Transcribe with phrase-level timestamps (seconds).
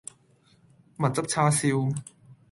[0.97, 1.93] 蜜汁叉燒